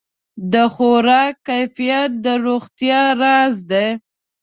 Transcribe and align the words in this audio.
د 0.53 0.53
خوراک 0.73 1.33
کیفیت 1.47 2.09
د 2.23 2.25
روغتیا 2.45 3.01
راز 3.21 3.55
دی. 3.71 3.87